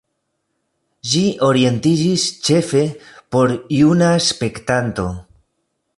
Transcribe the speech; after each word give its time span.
Ĝi 1.09 1.21
orientiĝis 1.49 2.25
ĉefe 2.49 2.83
por 3.37 3.55
juna 3.81 4.11
spektanto. 4.33 5.11